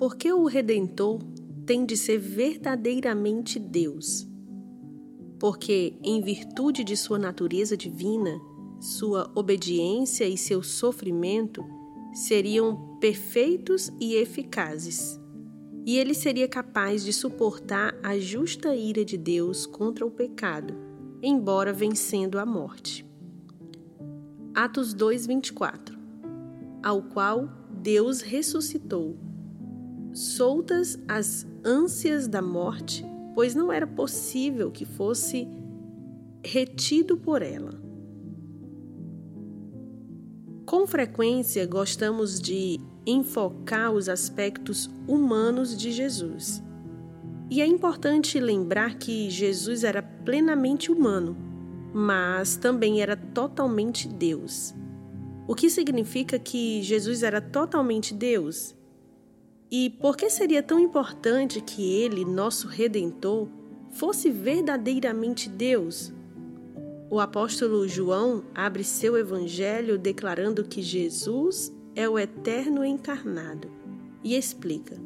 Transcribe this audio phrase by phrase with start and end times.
[0.00, 1.18] Porque o Redentor
[1.66, 4.26] tem de ser verdadeiramente Deus.
[5.38, 8.40] Porque, em virtude de sua natureza divina,
[8.80, 11.62] sua obediência e seu sofrimento
[12.14, 15.20] seriam perfeitos e eficazes,
[15.84, 20.74] e ele seria capaz de suportar a justa ira de Deus contra o pecado,
[21.22, 23.06] embora vencendo a morte.
[24.54, 25.98] Atos 2:24
[26.82, 27.50] Ao qual
[27.82, 29.28] Deus ressuscitou,
[30.12, 35.48] soltas as ânsias da morte, pois não era possível que fosse
[36.44, 37.80] retido por ela.
[40.66, 46.62] Com frequência, gostamos de enfocar os aspectos humanos de Jesus.
[47.50, 51.36] E é importante lembrar que Jesus era plenamente humano,
[51.92, 54.72] mas também era totalmente Deus.
[55.48, 58.76] O que significa que Jesus era totalmente Deus?
[59.70, 63.46] E por que seria tão importante que ele, nosso redentor,
[63.90, 66.12] fosse verdadeiramente Deus?
[67.08, 73.70] O apóstolo João abre seu evangelho declarando que Jesus é o eterno encarnado
[74.24, 74.96] e explica: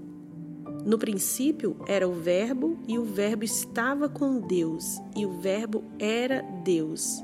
[0.87, 6.41] No princípio era o Verbo, e o Verbo estava com Deus, e o Verbo era
[6.65, 7.23] Deus.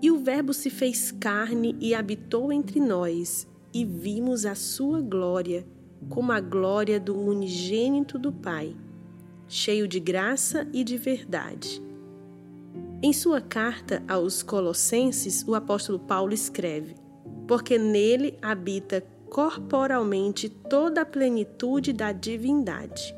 [0.00, 5.66] E o Verbo se fez carne e habitou entre nós, e vimos a sua glória,
[6.08, 8.74] como a glória do unigênito do Pai,
[9.48, 11.82] cheio de graça e de verdade.
[13.02, 16.94] Em sua carta aos Colossenses, o apóstolo Paulo escreve:
[17.46, 23.14] Porque nele habita corporalmente toda a plenitude da divindade.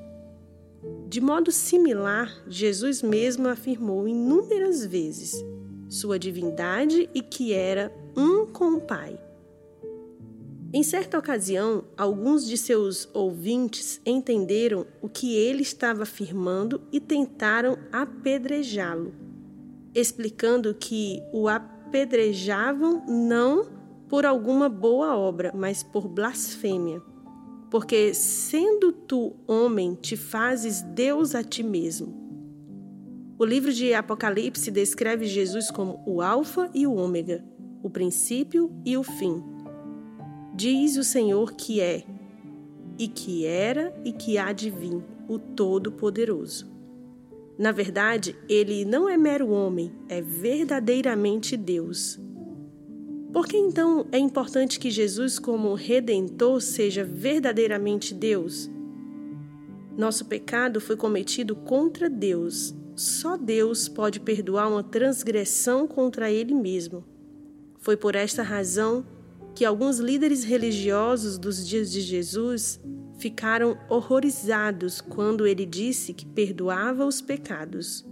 [1.09, 5.45] De modo similar, Jesus mesmo afirmou inúmeras vezes
[5.89, 9.19] sua divindade e que era um com o Pai.
[10.73, 17.79] Em certa ocasião, alguns de seus ouvintes entenderam o que ele estava afirmando e tentaram
[17.91, 19.29] apedrejá-lo
[19.95, 23.67] explicando que o apedrejavam não
[24.09, 27.03] por alguma boa obra, mas por blasfêmia.
[27.71, 32.27] Porque, sendo tu homem, te fazes Deus a ti mesmo.
[33.39, 37.45] O livro de Apocalipse descreve Jesus como o Alfa e o Ômega,
[37.83, 39.43] o princípio e o fim.
[40.61, 42.03] Diz o Senhor que é,
[42.99, 46.69] e que era e que há de vir, o Todo-Poderoso.
[47.57, 52.19] Na verdade, ele não é mero homem, é verdadeiramente Deus.
[53.33, 58.69] Por que então é importante que Jesus, como redentor, seja verdadeiramente Deus?
[59.97, 62.75] Nosso pecado foi cometido contra Deus.
[62.97, 67.05] Só Deus pode perdoar uma transgressão contra Ele mesmo.
[67.79, 69.07] Foi por esta razão
[69.59, 72.81] que alguns líderes religiosos dos dias de Jesus
[73.19, 78.07] ficaram horrorizados quando ele disse que perdoava os pecados.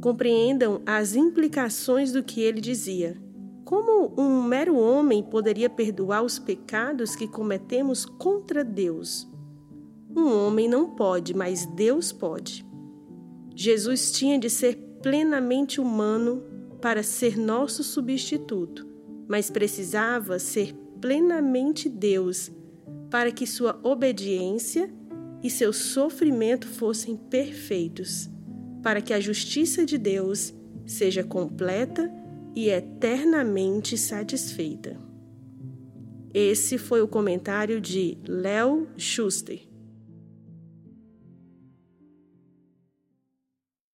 [0.00, 3.20] Compreendam as implicações do que ele dizia.
[3.64, 9.28] Como um mero homem poderia perdoar os pecados que cometemos contra Deus?
[10.16, 12.64] Um homem não pode, mas Deus pode.
[13.56, 16.44] Jesus tinha de ser plenamente humano
[16.80, 18.87] para ser nosso substituto,
[19.28, 22.50] mas precisava ser plenamente Deus
[23.10, 24.90] para que sua obediência
[25.42, 28.28] e seu sofrimento fossem perfeitos,
[28.82, 30.52] para que a justiça de Deus
[30.86, 32.10] seja completa
[32.56, 34.98] e eternamente satisfeita.
[36.34, 39.67] Esse foi o comentário de Léo Schuster.